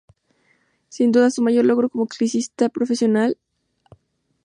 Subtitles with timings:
[0.89, 3.37] Sin duda, su mayor logro como ciclista profesional
[3.83, 4.07] hasta la fecha.